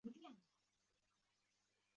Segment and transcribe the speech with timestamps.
[0.03, 0.35] 服务器出现异常